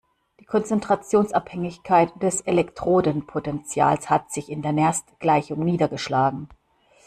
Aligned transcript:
Die 0.39 0.45
Konzentrationsabhängigkeit 0.45 2.11
des 2.23 2.41
Elektrodenpotentials 2.41 4.09
hat 4.09 4.31
sich 4.31 4.49
in 4.49 4.63
der 4.63 4.71
Nernst-Gleichung 4.71 5.63
niedergeschlagen. 5.63 6.49